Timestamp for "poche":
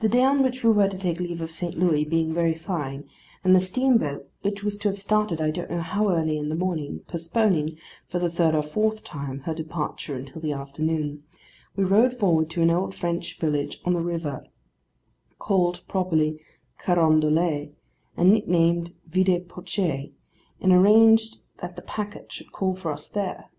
19.48-19.78